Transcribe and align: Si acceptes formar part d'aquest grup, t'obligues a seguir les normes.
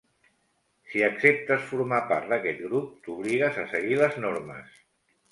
Si 0.91 1.01
acceptes 1.07 1.67
formar 1.73 1.99
part 2.11 2.31
d'aquest 2.31 2.63
grup, 2.69 2.87
t'obligues 3.07 3.59
a 3.61 3.67
seguir 3.75 3.99
les 4.01 4.17
normes. 4.25 4.73